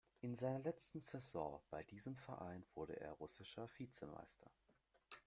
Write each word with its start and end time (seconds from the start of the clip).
In 0.21 0.35
seiner 0.35 0.57
letzten 0.57 0.99
Saison 0.99 1.61
bei 1.69 1.83
diesem 1.83 2.15
Verein 2.17 2.65
wurde 2.73 2.99
er 2.99 3.11
russischer 3.11 3.69
Vizemeister. 3.77 4.49